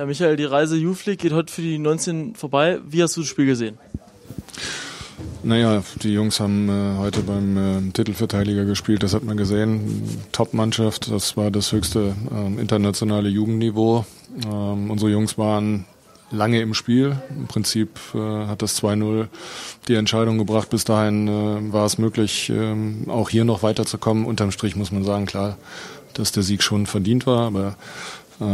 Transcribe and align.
Ja, 0.00 0.06
Michael, 0.06 0.36
die 0.36 0.46
Reise 0.46 0.76
League 0.76 1.18
geht 1.18 1.34
heute 1.34 1.52
für 1.52 1.60
die 1.60 1.76
19 1.76 2.34
vorbei. 2.34 2.78
Wie 2.88 3.02
hast 3.02 3.18
du 3.18 3.20
das 3.20 3.28
Spiel 3.28 3.44
gesehen? 3.44 3.76
Naja, 5.42 5.82
die 6.02 6.14
Jungs 6.14 6.40
haben 6.40 6.70
äh, 6.70 6.96
heute 6.96 7.20
beim 7.20 7.58
äh, 7.58 7.92
Titelverteidiger 7.92 8.64
gespielt, 8.64 9.02
das 9.02 9.12
hat 9.12 9.24
man 9.24 9.36
gesehen. 9.36 10.18
Top-Mannschaft, 10.32 11.10
das 11.10 11.36
war 11.36 11.50
das 11.50 11.72
höchste 11.72 12.14
äh, 12.34 12.58
internationale 12.58 13.28
Jugendniveau. 13.28 14.06
Ähm, 14.50 14.90
unsere 14.90 15.10
Jungs 15.10 15.36
waren 15.36 15.84
lange 16.30 16.62
im 16.62 16.72
Spiel. 16.72 17.18
Im 17.36 17.46
Prinzip 17.46 17.90
äh, 18.14 18.46
hat 18.46 18.62
das 18.62 18.82
2-0 18.82 19.26
die 19.86 19.96
Entscheidung 19.96 20.38
gebracht. 20.38 20.70
Bis 20.70 20.84
dahin 20.84 21.28
äh, 21.28 21.72
war 21.74 21.84
es 21.84 21.98
möglich, 21.98 22.48
äh, 22.48 23.10
auch 23.10 23.28
hier 23.28 23.44
noch 23.44 23.62
weiterzukommen. 23.62 24.24
Unterm 24.24 24.50
Strich 24.50 24.76
muss 24.76 24.92
man 24.92 25.04
sagen, 25.04 25.26
klar, 25.26 25.58
dass 26.14 26.32
der 26.32 26.42
Sieg 26.42 26.62
schon 26.62 26.86
verdient 26.86 27.26
war, 27.26 27.46
aber 27.46 27.76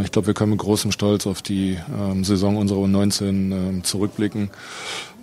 ich 0.02 0.10
glaube, 0.10 0.26
wir 0.26 0.34
können 0.34 0.50
mit 0.50 0.60
großem 0.60 0.90
Stolz 0.90 1.26
auf 1.26 1.42
die 1.42 1.78
ähm, 1.96 2.24
Saison 2.24 2.56
unserer 2.56 2.80
U19 2.80 3.78
äh, 3.78 3.82
zurückblicken. 3.82 4.50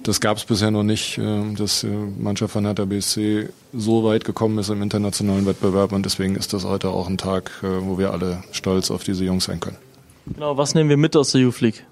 Das 0.03 0.19
gab 0.19 0.37
es 0.37 0.43
bisher 0.43 0.69
noch 0.69 0.83
nicht, 0.83 1.17
äh, 1.17 1.53
dass 1.53 1.83
äh, 1.83 1.87
Mannschaft 1.87 2.53
von 2.53 2.65
Hertha 2.65 2.85
BSC 2.85 3.49
so 3.73 4.03
weit 4.03 4.25
gekommen 4.25 4.57
ist 4.57 4.69
im 4.69 4.81
internationalen 4.81 5.45
Wettbewerb 5.45 5.93
und 5.93 6.05
deswegen 6.05 6.35
ist 6.35 6.53
das 6.53 6.65
heute 6.65 6.89
auch 6.89 7.07
ein 7.07 7.17
Tag, 7.17 7.51
äh, 7.63 7.67
wo 7.85 7.97
wir 7.97 8.11
alle 8.11 8.43
stolz 8.51 8.91
auf 8.91 9.03
diese 9.03 9.23
Jungs 9.23 9.45
sein 9.45 9.59
können. 9.59 9.77
Genau, 10.25 10.57
was 10.57 10.75
nehmen 10.75 10.89
wir 10.89 10.97
mit 10.97 11.15
aus 11.15 11.31
der 11.31 11.41
Youth 11.41 11.61
League? 11.61 11.85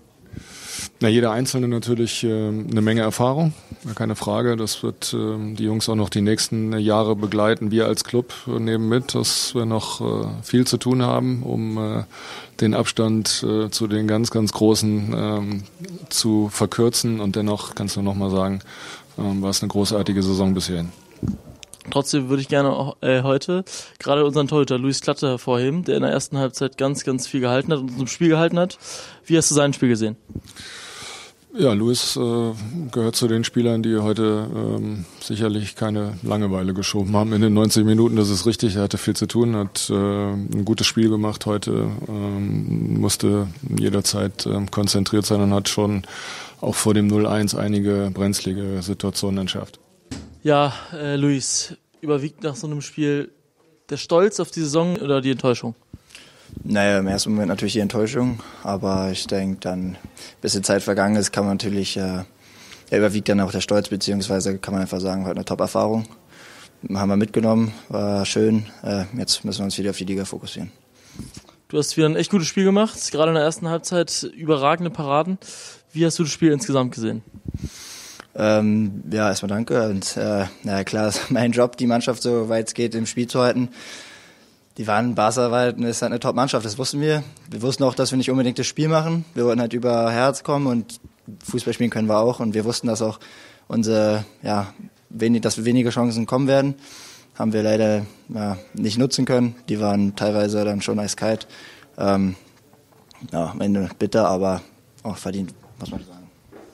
Na, 0.99 1.07
jeder 1.07 1.31
Einzelne 1.31 1.67
natürlich 1.67 2.23
äh, 2.23 2.27
eine 2.27 2.81
Menge 2.81 3.01
Erfahrung, 3.01 3.53
keine 3.95 4.15
Frage. 4.15 4.55
Das 4.55 4.83
wird 4.83 5.13
äh, 5.13 5.55
die 5.55 5.63
Jungs 5.63 5.89
auch 5.89 5.95
noch 5.95 6.09
die 6.09 6.21
nächsten 6.21 6.77
Jahre 6.77 7.15
begleiten. 7.15 7.71
Wir 7.71 7.85
als 7.85 8.03
Club 8.03 8.33
nehmen 8.47 8.87
mit, 8.87 9.15
dass 9.15 9.55
wir 9.55 9.65
noch 9.65 10.01
äh, 10.01 10.27
viel 10.43 10.65
zu 10.65 10.77
tun 10.77 11.01
haben, 11.01 11.43
um 11.43 11.77
äh, 11.77 12.03
den 12.59 12.73
Abstand 12.73 13.43
äh, 13.43 13.69
zu 13.69 13.87
den 13.87 14.07
ganz, 14.07 14.31
ganz 14.31 14.51
Großen 14.53 15.13
ähm, 15.15 15.63
zu 16.09 16.49
verkürzen. 16.49 17.19
Und 17.19 17.35
dennoch 17.35 17.75
kannst 17.75 17.95
du 17.95 18.01
noch 18.01 18.15
mal 18.15 18.29
sagen, 18.29 18.61
ähm, 19.17 19.41
war 19.41 19.49
es 19.49 19.61
eine 19.61 19.69
großartige 19.69 20.21
Saison 20.21 20.53
bisher. 20.53 20.85
Trotzdem 21.89 22.29
würde 22.29 22.41
ich 22.41 22.47
gerne 22.47 22.69
auch, 22.69 22.97
äh, 23.01 23.23
heute 23.23 23.63
gerade 23.99 24.23
unseren 24.25 24.47
Torhüter 24.47 24.77
Luis 24.77 25.01
Klatte 25.01 25.27
hervorheben, 25.27 25.83
der 25.83 25.95
in 25.95 26.03
der 26.03 26.11
ersten 26.11 26.37
Halbzeit 26.37 26.77
ganz, 26.77 27.03
ganz 27.03 27.27
viel 27.27 27.41
gehalten 27.41 27.73
hat 27.73 27.79
und 27.79 27.99
uns 27.99 28.11
Spiel 28.11 28.29
gehalten 28.29 28.59
hat. 28.59 28.77
Wie 29.25 29.37
hast 29.37 29.49
du 29.49 29.55
sein 29.55 29.73
Spiel 29.73 29.89
gesehen? 29.89 30.15
Ja, 31.53 31.73
Luis 31.73 32.15
äh, 32.15 32.53
gehört 32.91 33.17
zu 33.17 33.27
den 33.27 33.43
Spielern, 33.43 33.83
die 33.83 33.97
heute 33.97 34.47
ähm, 34.55 35.03
sicherlich 35.19 35.75
keine 35.75 36.13
Langeweile 36.23 36.73
geschoben 36.73 37.13
haben 37.17 37.33
in 37.33 37.41
den 37.41 37.53
90 37.53 37.83
Minuten. 37.83 38.15
Das 38.15 38.29
ist 38.29 38.45
richtig, 38.45 38.77
er 38.77 38.83
hatte 38.83 38.97
viel 38.97 39.17
zu 39.17 39.25
tun, 39.25 39.57
hat 39.57 39.89
äh, 39.89 39.93
ein 39.93 40.63
gutes 40.63 40.87
Spiel 40.87 41.09
gemacht 41.09 41.45
heute, 41.45 41.89
ähm, 42.07 43.01
musste 43.01 43.47
jederzeit 43.77 44.45
äh, 44.45 44.65
konzentriert 44.71 45.25
sein 45.25 45.41
und 45.41 45.53
hat 45.53 45.67
schon 45.67 46.03
auch 46.61 46.75
vor 46.75 46.93
dem 46.93 47.09
0-1 47.09 47.57
einige 47.57 48.11
brenzlige 48.13 48.81
Situationen 48.81 49.39
entschärft. 49.39 49.80
Ja, 50.43 50.73
äh, 50.91 51.17
Luis, 51.17 51.75
überwiegt 52.01 52.41
nach 52.41 52.55
so 52.55 52.65
einem 52.65 52.81
Spiel 52.81 53.31
der 53.89 53.97
Stolz 53.97 54.39
auf 54.39 54.49
die 54.49 54.61
Saison 54.61 54.97
oder 54.97 55.21
die 55.21 55.31
Enttäuschung? 55.31 55.75
Naja, 56.63 56.97
im 56.97 57.07
ersten 57.07 57.31
Moment 57.31 57.49
natürlich 57.49 57.73
die 57.73 57.79
Enttäuschung, 57.79 58.41
aber 58.63 59.11
ich 59.11 59.27
denke, 59.27 59.59
dann, 59.59 59.91
ein 59.91 59.97
bisschen 60.41 60.63
Zeit 60.63 60.81
vergangen 60.81 61.15
ist, 61.15 61.31
kann 61.31 61.45
man 61.45 61.57
natürlich, 61.57 61.95
äh, 61.95 62.23
überwiegt 62.89 63.29
dann 63.29 63.39
auch 63.39 63.51
der 63.51 63.61
Stolz, 63.61 63.89
beziehungsweise 63.89 64.57
kann 64.57 64.73
man 64.73 64.81
einfach 64.81 64.99
sagen, 64.99 65.23
war 65.25 65.31
eine 65.31 65.45
Top-Erfahrung. 65.45 66.07
Haben 66.91 67.09
wir 67.09 67.17
mitgenommen, 67.17 67.73
war 67.89 68.25
schön. 68.25 68.65
Äh, 68.83 69.05
jetzt 69.17 69.45
müssen 69.45 69.59
wir 69.59 69.65
uns 69.65 69.77
wieder 69.77 69.91
auf 69.91 69.97
die 69.97 70.05
Liga 70.05 70.25
fokussieren. 70.25 70.71
Du 71.67 71.77
hast 71.77 71.95
wieder 71.95 72.09
ein 72.09 72.15
echt 72.15 72.31
gutes 72.31 72.47
Spiel 72.47 72.65
gemacht, 72.65 73.11
gerade 73.11 73.29
in 73.29 73.35
der 73.35 73.43
ersten 73.43 73.69
Halbzeit 73.69 74.23
überragende 74.35 74.89
Paraden. 74.89 75.37
Wie 75.93 76.05
hast 76.05 76.17
du 76.17 76.23
das 76.23 76.31
Spiel 76.31 76.51
insgesamt 76.51 76.95
gesehen? 76.95 77.21
Ähm, 78.41 79.03
ja, 79.11 79.29
erstmal 79.29 79.49
danke. 79.49 79.87
Und 79.87 80.17
äh, 80.17 80.45
na 80.63 80.83
klar, 80.83 81.13
mein 81.29 81.51
Job, 81.51 81.77
die 81.77 81.87
Mannschaft 81.87 82.23
so 82.23 82.49
weit 82.49 82.67
es 82.67 82.73
geht 82.73 82.95
im 82.95 83.05
Spiel 83.05 83.27
zu 83.27 83.39
halten 83.39 83.69
die 84.77 84.87
waren 84.87 85.15
Barca 85.15 85.51
war, 85.51 85.67
ist 85.67 86.01
halt 86.01 86.11
eine 86.11 86.19
Top-Mannschaft, 86.19 86.65
das 86.65 86.77
wussten 86.77 87.01
wir. 87.01 87.23
Wir 87.49 87.61
wussten 87.61 87.83
auch, 87.83 87.93
dass 87.93 88.11
wir 88.11 88.17
nicht 88.17 88.31
unbedingt 88.31 88.57
das 88.57 88.67
Spiel 88.67 88.87
machen. 88.87 89.25
Wir 89.33 89.45
wollten 89.45 89.61
halt 89.61 89.73
über 89.73 90.11
Herz 90.11 90.43
kommen 90.43 90.67
und 90.67 90.99
Fußball 91.43 91.73
spielen 91.73 91.89
können 91.89 92.07
wir 92.07 92.19
auch. 92.19 92.39
Und 92.39 92.53
wir 92.53 92.65
wussten, 92.65 92.87
dass 92.87 93.01
auch 93.01 93.19
unsere, 93.67 94.25
ja, 94.41 94.73
wenig, 95.09 95.41
dass 95.41 95.57
wir 95.57 95.65
wenige 95.65 95.89
Chancen 95.89 96.25
kommen 96.25 96.47
werden. 96.47 96.75
Haben 97.37 97.53
wir 97.53 97.63
leider 97.63 98.05
ja, 98.29 98.57
nicht 98.73 98.97
nutzen 98.97 99.25
können. 99.25 99.55
Die 99.69 99.79
waren 99.79 100.15
teilweise 100.15 100.63
dann 100.63 100.81
schon 100.81 100.99
eiskalt. 100.99 101.47
Ähm, 101.97 102.35
ja, 103.31 103.51
am 103.51 103.61
Ende 103.61 103.89
bitter, 103.99 104.27
aber 104.27 104.61
auch 105.03 105.17
verdient, 105.17 105.53
muss 105.79 105.91
man 105.91 106.03
sagen. 106.03 106.30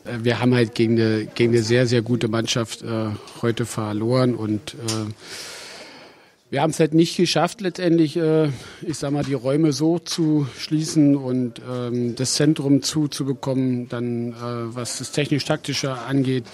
Äh, 0.07 0.23
wir 0.23 0.39
haben 0.39 0.53
halt 0.53 0.75
gegen 0.75 0.99
eine, 0.99 1.25
gegen 1.25 1.53
eine 1.53 1.63
sehr, 1.63 1.87
sehr 1.87 2.01
gute 2.01 2.27
Mannschaft 2.27 2.81
äh, 2.81 3.09
heute 3.41 3.65
verloren 3.65 4.35
und 4.35 4.73
äh, 4.75 5.11
wir 6.49 6.61
haben 6.61 6.69
es 6.69 6.79
halt 6.79 6.93
nicht 6.93 7.17
geschafft, 7.17 7.59
letztendlich, 7.59 8.15
äh, 8.15 8.47
ich 8.81 8.97
sag 8.97 9.11
mal, 9.11 9.25
die 9.25 9.33
Räume 9.33 9.73
so 9.73 9.99
zu 9.99 10.47
schließen 10.57 11.17
und 11.17 11.61
ähm, 11.69 12.15
das 12.15 12.35
Zentrum 12.35 12.81
zuzubekommen. 12.81 13.89
Dann, 13.89 14.31
äh, 14.31 14.35
was 14.73 14.99
das 14.99 15.11
technisch-taktische 15.11 15.91
angeht, 15.91 16.45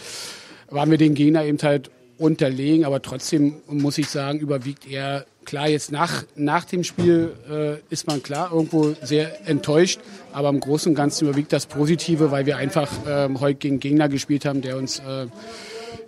waren 0.72 0.90
wir 0.90 0.97
den 0.97 1.14
Gegner 1.14 1.46
eben 1.46 1.59
halt 1.62 1.91
unterlegen. 2.18 2.85
Aber 2.85 3.03
trotzdem 3.03 3.58
muss 3.68 4.00
ich 4.00 4.09
sagen, 4.09 4.40
überwiegt 4.40 4.90
er 4.90 5.28
klar 5.46 5.70
jetzt 5.70 5.92
nach, 5.92 6.24
nach 6.36 6.66
dem 6.66 6.84
Spiel 6.84 7.34
äh, 7.50 7.94
ist 7.94 8.08
man 8.08 8.24
klar 8.24 8.52
irgendwo 8.52 8.96
sehr 9.02 9.48
enttäuscht. 9.48 10.00
Aber 10.31 10.50
im 10.50 10.59
Großen 10.59 10.92
und 10.92 10.96
Ganzen 10.96 11.28
überwiegt 11.28 11.54
das 11.54 11.66
Positive, 11.66 12.31
weil 12.31 12.46
wir 12.46 12.58
einfach 12.58 12.90
äh, 13.06 13.30
heute 13.40 13.56
gegen 13.56 13.80
Gegner 13.80 14.09
gespielt 14.09 14.46
haben, 14.46 14.62
der 14.62 14.78
uns 14.78 15.00
äh, 15.00 15.28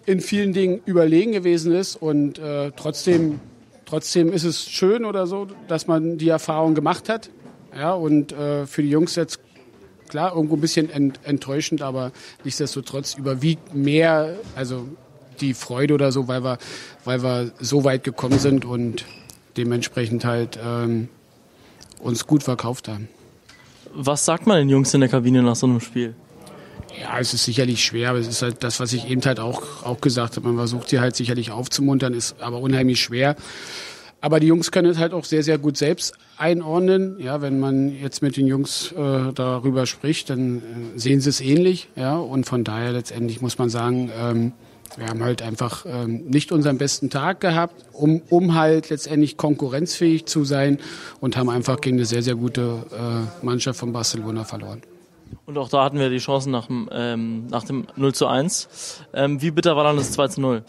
in 0.05 0.19
vielen 0.21 0.53
Dingen 0.53 0.81
überlegen 0.85 1.31
gewesen 1.31 1.73
ist 1.73 1.95
und 1.95 2.39
äh, 2.39 2.71
trotzdem 2.75 3.39
Trotzdem 3.85 4.33
ist 4.33 4.43
es 4.43 4.67
schön 4.67 5.05
oder 5.05 5.27
so, 5.27 5.47
dass 5.67 5.85
man 5.85 6.17
die 6.17 6.29
Erfahrung 6.29 6.73
gemacht 6.73 7.07
hat. 7.07 7.29
Ja, 7.77 7.93
und 7.93 8.31
äh, 8.31 8.65
für 8.65 8.81
die 8.81 8.89
Jungs 8.89 9.15
jetzt 9.15 9.39
klar 10.09 10.35
irgendwo 10.35 10.55
ein 10.55 10.61
bisschen 10.61 10.89
ent, 10.89 11.19
enttäuschend, 11.23 11.81
aber 11.81 12.11
nichtsdestotrotz 12.43 13.15
überwiegt 13.15 13.75
mehr, 13.75 14.37
also 14.55 14.87
die 15.39 15.53
Freude 15.53 15.93
oder 15.93 16.11
so, 16.11 16.27
weil 16.27 16.43
wir, 16.43 16.57
weil 17.03 17.21
wir 17.21 17.51
so 17.59 17.83
weit 17.83 18.03
gekommen 18.03 18.39
sind 18.39 18.65
und 18.65 19.05
dementsprechend 19.57 20.25
halt 20.25 20.59
ähm, 20.63 21.09
uns 21.99 22.27
gut 22.27 22.43
verkauft 22.43 22.87
haben. 22.87 23.07
Was 23.93 24.25
sagt 24.25 24.47
man 24.47 24.57
den 24.57 24.69
Jungs 24.69 24.93
in 24.93 24.99
der 24.99 25.09
Kabine 25.09 25.41
nach 25.41 25.55
so 25.55 25.67
einem 25.67 25.79
Spiel? 25.79 26.15
Ja, 27.01 27.19
es 27.19 27.33
ist 27.33 27.45
sicherlich 27.45 27.83
schwer, 27.83 28.11
aber 28.11 28.19
es 28.19 28.27
ist 28.27 28.41
halt 28.41 28.63
das, 28.63 28.79
was 28.79 28.93
ich 28.93 29.09
eben 29.09 29.21
halt 29.23 29.39
auch, 29.39 29.83
auch 29.83 29.99
gesagt 29.99 30.37
habe. 30.37 30.47
Man 30.47 30.57
versucht 30.57 30.89
sie 30.89 30.99
halt 30.99 31.15
sicherlich 31.15 31.51
aufzumuntern, 31.51 32.13
ist 32.13 32.41
aber 32.41 32.59
unheimlich 32.59 33.01
schwer. 33.01 33.35
Aber 34.21 34.39
die 34.39 34.47
Jungs 34.47 34.71
können 34.71 34.89
es 34.89 34.97
halt 34.97 35.13
auch 35.13 35.25
sehr, 35.25 35.43
sehr 35.43 35.57
gut 35.57 35.77
selbst 35.77 36.13
einordnen. 36.37 37.17
Ja, 37.19 37.41
wenn 37.41 37.59
man 37.59 37.95
jetzt 38.01 38.21
mit 38.21 38.37
den 38.37 38.47
Jungs 38.47 38.91
äh, 38.93 39.33
darüber 39.33 39.85
spricht, 39.85 40.29
dann 40.29 40.57
äh, 40.57 40.61
sehen 40.99 41.21
sie 41.21 41.29
es 41.29 41.41
ähnlich. 41.41 41.89
Ja, 41.95 42.17
und 42.17 42.45
von 42.45 42.63
daher 42.63 42.91
letztendlich 42.91 43.41
muss 43.41 43.57
man 43.57 43.69
sagen, 43.69 44.09
ähm, 44.17 44.53
wir 44.97 45.07
haben 45.07 45.23
halt 45.23 45.41
einfach 45.41 45.85
ähm, 45.85 46.25
nicht 46.27 46.51
unseren 46.51 46.77
besten 46.77 47.09
Tag 47.09 47.41
gehabt, 47.41 47.85
um, 47.91 48.21
um 48.29 48.55
halt 48.55 48.89
letztendlich 48.89 49.37
konkurrenzfähig 49.37 50.25
zu 50.25 50.45
sein 50.45 50.79
und 51.19 51.37
haben 51.37 51.49
einfach 51.49 51.81
gegen 51.81 51.97
eine 51.97 52.05
sehr, 52.05 52.21
sehr 52.21 52.35
gute 52.35 52.85
äh, 52.91 53.45
Mannschaft 53.45 53.79
von 53.79 53.91
Barcelona 53.91 54.43
verloren. 54.43 54.81
Und 55.45 55.57
auch 55.57 55.69
da 55.69 55.83
hatten 55.83 55.99
wir 55.99 56.09
die 56.09 56.17
Chancen 56.17 56.51
nach 56.51 56.67
dem, 56.67 56.89
ähm, 56.91 57.47
nach 57.47 57.63
dem 57.63 57.87
0 57.95 58.13
zu 58.13 58.27
1. 58.27 59.01
Ähm, 59.13 59.41
wie 59.41 59.51
bitter 59.51 59.75
war 59.75 59.83
dann 59.83 59.97
das 59.97 60.11
2 60.13 60.27
zu 60.29 60.41
0? 60.41 60.63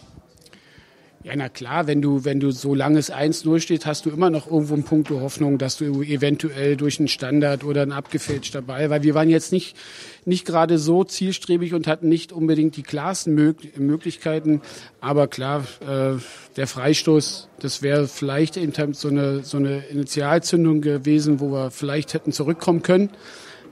Ja, 1.27 1.35
na 1.35 1.49
klar, 1.49 1.89
wenn 1.89 2.01
du, 2.01 2.25
wenn 2.25 2.39
du 2.39 2.53
so 2.53 2.73
langes 2.73 3.13
1-0 3.13 3.59
steht, 3.59 3.85
hast 3.85 4.07
du 4.07 4.11
immer 4.11 4.31
noch 4.31 4.49
irgendwo 4.49 4.75
einen 4.75 4.85
Punkt 4.85 5.11
der 5.11 5.21
Hoffnung, 5.23 5.59
dass 5.59 5.77
du 5.77 6.01
eventuell 6.03 6.77
durch 6.77 7.01
einen 7.01 7.09
Standard 7.09 7.65
oder 7.65 7.83
einen 7.83 7.91
abgefälschter 7.91 8.63
Ball, 8.63 8.91
weil 8.91 9.03
wir 9.03 9.17
waren 9.17 9.29
jetzt 9.29 9.51
nicht, 9.51 9.77
nicht 10.25 10.47
gerade 10.47 10.79
so 10.79 11.03
zielstrebig 11.03 11.75
und 11.75 11.89
hatten 11.89 12.09
nicht 12.09 12.31
unbedingt 12.31 12.77
die 12.77 12.85
klarsten 12.85 13.35
Möglichkeiten. 13.35 14.61
Aber 15.01 15.27
klar, 15.27 15.65
äh, 15.81 16.21
der 16.57 16.67
Freistoß, 16.69 17.49
das 17.59 17.83
wäre 17.83 18.07
vielleicht 18.07 18.57
eben 18.57 18.95
so 18.95 19.09
eine, 19.09 19.43
so 19.43 19.57
eine 19.57 19.79
Initialzündung 19.91 20.81
gewesen, 20.81 21.41
wo 21.41 21.51
wir 21.51 21.73
vielleicht 21.73 22.15
hätten 22.15 22.31
zurückkommen 22.31 22.83
können 22.83 23.11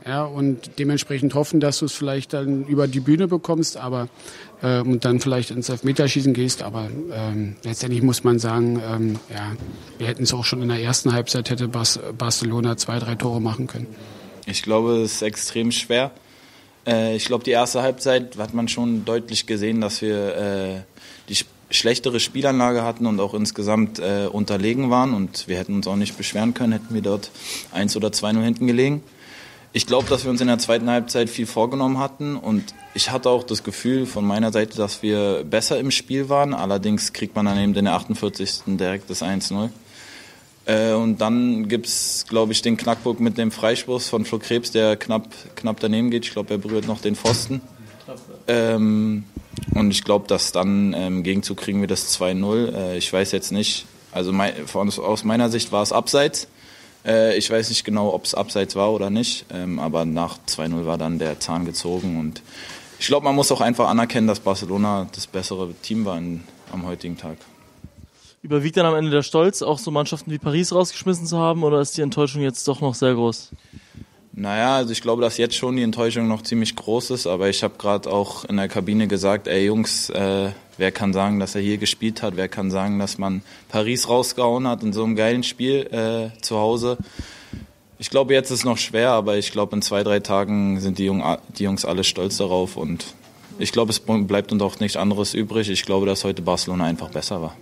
ja, 0.06 0.24
und 0.24 0.78
dementsprechend 0.78 1.34
hoffen, 1.34 1.60
dass 1.60 1.78
du 1.78 1.86
es 1.86 1.92
vielleicht 1.92 2.32
dann 2.34 2.66
über 2.66 2.86
die 2.86 3.00
Bühne 3.00 3.26
bekommst, 3.26 3.76
aber 3.76 4.08
äh, 4.62 4.80
und 4.80 5.04
dann 5.04 5.20
vielleicht 5.20 5.50
ins 5.50 5.68
Elfmeterschießen 5.68 6.34
gehst. 6.34 6.62
Aber 6.62 6.88
ähm, 7.12 7.56
letztendlich 7.64 8.02
muss 8.02 8.22
man 8.22 8.38
sagen, 8.38 8.80
ähm, 8.86 9.18
ja, 9.32 9.52
wir 9.98 10.06
hätten 10.06 10.24
es 10.24 10.34
auch 10.34 10.44
schon 10.44 10.60
in 10.60 10.68
der 10.68 10.80
ersten 10.80 11.12
Halbzeit 11.12 11.48
hätte 11.48 11.68
Bas 11.68 11.98
Barcelona 12.18 12.76
zwei, 12.76 12.98
drei 12.98 13.14
Tore 13.14 13.40
machen 13.40 13.66
können. 13.66 13.86
Ich 14.46 14.62
glaube, 14.62 14.96
es 15.02 15.14
ist 15.14 15.22
extrem 15.22 15.72
schwer. 15.72 16.10
Äh, 16.86 17.16
ich 17.16 17.24
glaube, 17.24 17.44
die 17.44 17.52
erste 17.52 17.82
Halbzeit 17.82 18.36
hat 18.36 18.52
man 18.52 18.68
schon 18.68 19.04
deutlich 19.06 19.46
gesehen, 19.46 19.80
dass 19.80 20.02
wir 20.02 20.36
äh, 20.36 20.80
die 21.30 21.36
schlechtere 21.70 22.20
Spielanlage 22.20 22.82
hatten 22.82 23.06
und 23.06 23.20
auch 23.20 23.32
insgesamt 23.34 23.98
äh, 23.98 24.28
unterlegen 24.30 24.90
waren 24.90 25.14
und 25.14 25.48
wir 25.48 25.56
hätten 25.56 25.74
uns 25.74 25.86
auch 25.86 25.96
nicht 25.96 26.16
beschweren 26.16 26.54
können, 26.54 26.72
hätten 26.72 26.94
wir 26.94 27.02
dort 27.02 27.30
1 27.72 27.96
oder 27.96 28.12
2 28.12 28.32
nur 28.32 28.44
hinten 28.44 28.66
gelegen. 28.66 29.02
Ich 29.76 29.86
glaube, 29.86 30.08
dass 30.08 30.22
wir 30.22 30.30
uns 30.30 30.40
in 30.40 30.46
der 30.46 30.60
zweiten 30.60 30.88
Halbzeit 30.88 31.28
viel 31.28 31.46
vorgenommen 31.46 31.98
hatten 31.98 32.36
und 32.36 32.74
ich 32.94 33.10
hatte 33.10 33.28
auch 33.28 33.42
das 33.42 33.64
Gefühl 33.64 34.06
von 34.06 34.24
meiner 34.24 34.52
Seite, 34.52 34.76
dass 34.76 35.02
wir 35.02 35.42
besser 35.42 35.80
im 35.80 35.90
Spiel 35.90 36.28
waren. 36.28 36.54
Allerdings 36.54 37.12
kriegt 37.12 37.34
man 37.34 37.46
dann 37.46 37.58
eben 37.58 37.74
in 37.74 37.84
der 37.84 37.94
48. 37.94 38.62
direkt 38.66 39.10
das 39.10 39.20
1-0. 39.20 39.70
Äh, 40.66 40.92
und 40.92 41.20
dann 41.20 41.68
gibt's, 41.68 42.24
glaube 42.28 42.52
ich, 42.52 42.62
den 42.62 42.76
Knackpunkt 42.76 43.20
mit 43.20 43.36
dem 43.36 43.50
Freistoß 43.50 44.08
von 44.08 44.24
Flo 44.24 44.38
Krebs, 44.38 44.70
der 44.70 44.96
knapp, 44.96 45.26
knapp 45.56 45.80
daneben 45.80 46.10
geht. 46.10 46.24
Ich 46.24 46.30
glaube, 46.30 46.54
er 46.54 46.58
berührt 46.58 46.86
noch 46.86 47.00
den 47.00 47.16
Pfosten. 47.16 47.60
Ähm, 48.46 49.24
und 49.74 49.90
ich 49.90 50.04
glaube, 50.04 50.28
dass 50.28 50.52
dann 50.52 50.94
im 50.94 51.02
ähm, 51.02 51.22
Gegenzug 51.24 51.58
kriegen 51.58 51.80
wir 51.80 51.88
das 51.88 52.16
2-0. 52.16 52.74
Äh, 52.74 52.98
ich 52.98 53.12
weiß 53.12 53.32
jetzt 53.32 53.50
nicht, 53.50 53.86
also 54.12 54.32
mein, 54.32 54.54
von, 54.68 54.88
aus 54.88 55.24
meiner 55.24 55.50
Sicht 55.50 55.72
war 55.72 55.82
es 55.82 55.90
abseits. 55.90 56.46
Äh, 57.04 57.36
ich 57.36 57.50
weiß 57.50 57.68
nicht 57.68 57.84
genau, 57.84 58.12
ob 58.12 58.24
es 58.24 58.34
abseits 58.34 58.76
war 58.76 58.92
oder 58.92 59.10
nicht, 59.10 59.46
ähm, 59.52 59.78
aber 59.78 60.04
nach 60.04 60.38
2-0 60.48 60.86
war 60.86 60.98
dann 60.98 61.18
der 61.18 61.40
Zahn 61.40 61.64
gezogen 61.64 62.18
und 62.18 62.42
ich 62.98 63.08
glaube, 63.08 63.24
man 63.24 63.34
muss 63.34 63.50
auch 63.52 63.60
einfach 63.60 63.88
anerkennen, 63.88 64.28
dass 64.28 64.40
Barcelona 64.40 65.08
das 65.12 65.26
bessere 65.26 65.74
Team 65.82 66.04
war 66.04 66.16
in, 66.16 66.44
am 66.72 66.86
heutigen 66.86 67.18
Tag. 67.18 67.36
Überwiegt 68.40 68.76
dann 68.76 68.86
am 68.86 68.94
Ende 68.94 69.10
der 69.10 69.22
Stolz, 69.22 69.62
auch 69.62 69.78
so 69.78 69.90
Mannschaften 69.90 70.30
wie 70.30 70.38
Paris 70.38 70.72
rausgeschmissen 70.72 71.26
zu 71.26 71.38
haben, 71.38 71.64
oder 71.64 71.80
ist 71.80 71.96
die 71.96 72.02
Enttäuschung 72.02 72.42
jetzt 72.42 72.66
doch 72.68 72.80
noch 72.80 72.94
sehr 72.94 73.14
groß? 73.14 73.50
Naja, 74.32 74.76
also 74.76 74.92
ich 74.92 75.00
glaube, 75.00 75.22
dass 75.22 75.38
jetzt 75.38 75.54
schon 75.54 75.76
die 75.76 75.82
Enttäuschung 75.82 76.26
noch 76.26 76.42
ziemlich 76.42 76.74
groß 76.74 77.10
ist, 77.10 77.26
aber 77.26 77.48
ich 77.48 77.62
habe 77.62 77.74
gerade 77.78 78.10
auch 78.10 78.44
in 78.44 78.56
der 78.56 78.68
Kabine 78.68 79.06
gesagt, 79.06 79.46
ey 79.46 79.66
Jungs, 79.66 80.10
äh, 80.10 80.50
wer 80.78 80.92
kann 80.92 81.12
sagen, 81.12 81.40
dass 81.40 81.54
er 81.54 81.60
hier 81.60 81.78
gespielt 81.78 82.22
hat, 82.22 82.36
wer 82.36 82.48
kann 82.48 82.70
sagen, 82.70 82.98
dass 82.98 83.18
man 83.18 83.42
Paris 83.68 84.08
rausgehauen 84.08 84.66
hat 84.66 84.82
in 84.82 84.92
so 84.92 85.04
einem 85.04 85.16
geilen 85.16 85.42
Spiel 85.42 85.86
äh, 85.92 86.40
zu 86.40 86.58
Hause. 86.58 86.98
Ich 87.98 88.10
glaube, 88.10 88.34
jetzt 88.34 88.50
ist 88.50 88.60
es 88.60 88.64
noch 88.64 88.78
schwer, 88.78 89.10
aber 89.10 89.36
ich 89.36 89.52
glaube, 89.52 89.76
in 89.76 89.82
zwei, 89.82 90.02
drei 90.02 90.20
Tagen 90.20 90.80
sind 90.80 90.98
die, 90.98 91.04
Jung, 91.04 91.22
die 91.58 91.64
Jungs 91.64 91.84
alle 91.84 92.04
stolz 92.04 92.36
darauf 92.36 92.76
und 92.76 93.06
ich 93.58 93.70
glaube, 93.70 93.90
es 93.90 94.00
bleibt 94.00 94.52
uns 94.52 94.62
auch 94.62 94.80
nichts 94.80 94.96
anderes 94.96 95.32
übrig. 95.32 95.70
Ich 95.70 95.84
glaube, 95.84 96.06
dass 96.06 96.24
heute 96.24 96.42
Barcelona 96.42 96.84
einfach 96.84 97.10
besser 97.10 97.40
war. 97.40 97.56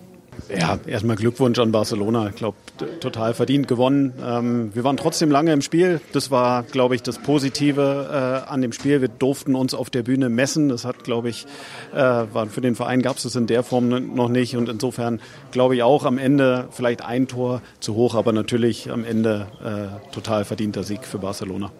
Ja, 0.48 0.78
erstmal 0.86 1.16
Glückwunsch 1.16 1.58
an 1.58 1.72
Barcelona. 1.72 2.28
Ich 2.28 2.36
glaube, 2.36 2.56
total 3.00 3.34
verdient 3.34 3.68
gewonnen. 3.68 4.12
Ähm, 4.24 4.74
wir 4.74 4.84
waren 4.84 4.96
trotzdem 4.96 5.30
lange 5.30 5.52
im 5.52 5.62
Spiel. 5.62 6.00
Das 6.12 6.30
war, 6.30 6.62
glaube 6.62 6.94
ich, 6.94 7.02
das 7.02 7.18
Positive 7.18 8.44
äh, 8.46 8.50
an 8.50 8.60
dem 8.60 8.72
Spiel. 8.72 9.00
Wir 9.00 9.08
durften 9.08 9.54
uns 9.54 9.74
auf 9.74 9.90
der 9.90 10.02
Bühne 10.02 10.28
messen. 10.28 10.68
Das 10.68 10.84
hat, 10.84 11.04
glaube 11.04 11.28
ich, 11.28 11.46
äh, 11.92 11.96
war 11.96 12.46
für 12.46 12.60
den 12.60 12.74
Verein 12.74 13.02
gab 13.02 13.16
es 13.16 13.22
das 13.22 13.36
in 13.36 13.46
der 13.46 13.62
Form 13.62 14.14
noch 14.14 14.28
nicht. 14.28 14.56
Und 14.56 14.68
insofern 14.68 15.20
glaube 15.50 15.76
ich 15.76 15.82
auch 15.82 16.04
am 16.04 16.18
Ende 16.18 16.68
vielleicht 16.70 17.04
ein 17.04 17.28
Tor 17.28 17.62
zu 17.80 17.94
hoch, 17.94 18.14
aber 18.14 18.32
natürlich 18.32 18.90
am 18.90 19.04
Ende 19.04 19.46
äh, 19.64 20.12
total 20.12 20.44
verdienter 20.44 20.82
Sieg 20.82 21.04
für 21.04 21.18
Barcelona. 21.18 21.70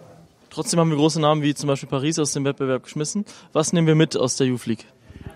Trotzdem 0.49 0.79
haben 0.79 0.91
wir 0.91 0.97
große 0.97 1.19
Namen 1.19 1.41
wie 1.41 1.55
zum 1.55 1.67
Beispiel 1.67 1.89
Paris 1.89 2.19
aus 2.19 2.33
dem 2.33 2.45
Wettbewerb 2.45 2.83
geschmissen. 2.83 3.25
Was 3.53 3.73
nehmen 3.73 3.87
wir 3.87 3.95
mit 3.95 4.15
aus 4.15 4.35
der 4.35 4.47
Youth 4.47 4.67
League? 4.67 4.85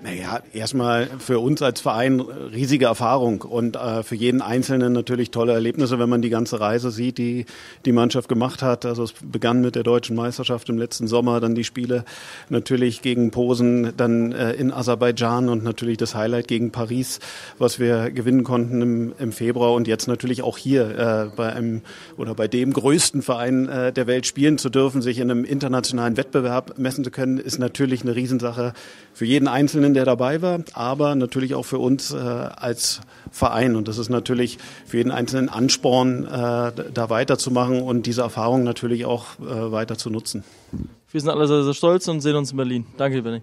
Naja, 0.03 0.41
erstmal 0.53 1.07
für 1.17 1.39
uns 1.39 1.61
als 1.61 1.81
Verein 1.81 2.19
riesige 2.19 2.85
Erfahrung 2.85 3.41
und 3.41 3.75
äh, 3.75 4.03
für 4.03 4.15
jeden 4.15 4.41
Einzelnen 4.41 4.93
natürlich 4.93 5.31
tolle 5.31 5.53
Erlebnisse, 5.53 5.97
wenn 5.97 6.09
man 6.09 6.21
die 6.21 6.29
ganze 6.29 6.59
Reise 6.59 6.91
sieht, 6.91 7.17
die 7.17 7.45
die 7.85 7.91
Mannschaft 7.91 8.29
gemacht 8.29 8.61
hat. 8.61 8.85
Also 8.85 9.03
es 9.03 9.13
begann 9.13 9.61
mit 9.61 9.75
der 9.75 9.83
deutschen 9.83 10.15
Meisterschaft 10.15 10.69
im 10.69 10.77
letzten 10.77 11.07
Sommer, 11.07 11.39
dann 11.39 11.55
die 11.55 11.63
Spiele 11.63 12.05
natürlich 12.49 13.01
gegen 13.01 13.31
Posen, 13.31 13.93
dann 13.97 14.33
äh, 14.33 14.53
in 14.53 14.71
Aserbaidschan 14.71 15.49
und 15.49 15.63
natürlich 15.63 15.97
das 15.97 16.13
Highlight 16.13 16.47
gegen 16.47 16.71
Paris, 16.71 17.19
was 17.57 17.79
wir 17.79 18.11
gewinnen 18.11 18.43
konnten 18.43 18.81
im, 18.81 19.13
im 19.17 19.31
Februar 19.31 19.73
und 19.73 19.87
jetzt 19.87 20.07
natürlich 20.07 20.43
auch 20.43 20.59
hier 20.59 20.97
äh, 21.31 21.35
bei 21.35 21.53
einem 21.53 21.81
oder 22.17 22.35
bei 22.35 22.47
dem 22.47 22.71
größten 22.71 23.23
Verein 23.23 23.67
äh, 23.67 23.91
der 23.91 24.05
Welt 24.05 24.27
spielen 24.27 24.59
zu 24.59 24.69
dürfen, 24.69 25.01
sich 25.01 25.17
in 25.17 25.31
einem 25.31 25.43
internationalen 25.43 26.17
Wettbewerb 26.17 26.77
messen 26.77 27.03
zu 27.03 27.09
können, 27.09 27.39
ist 27.39 27.57
natürlich 27.57 28.03
eine 28.03 28.15
Riesensache 28.15 28.73
für 29.13 29.25
jeden 29.25 29.47
Einzelnen, 29.47 29.86
der 29.93 30.05
dabei 30.05 30.41
war, 30.41 30.59
aber 30.73 31.15
natürlich 31.15 31.55
auch 31.55 31.65
für 31.65 31.79
uns 31.79 32.11
äh, 32.11 32.17
als 32.17 33.01
Verein. 33.31 33.75
Und 33.75 33.87
das 33.87 33.97
ist 33.97 34.09
natürlich 34.09 34.57
für 34.85 34.97
jeden 34.97 35.11
Einzelnen 35.11 35.49
Ansporn, 35.49 36.25
äh, 36.25 36.71
da 36.93 37.09
weiterzumachen 37.09 37.81
und 37.81 38.05
diese 38.05 38.21
Erfahrung 38.21 38.63
natürlich 38.63 39.05
auch 39.05 39.39
äh, 39.39 39.71
weiter 39.71 39.97
zu 39.97 40.09
nutzen. 40.09 40.43
Wir 41.11 41.21
sind 41.21 41.29
alle 41.29 41.47
sehr, 41.47 41.63
sehr 41.63 41.73
stolz 41.73 42.07
und 42.07 42.21
sehen 42.21 42.35
uns 42.35 42.51
in 42.51 42.57
Berlin. 42.57 42.85
Danke, 42.97 43.21
Benny. 43.21 43.41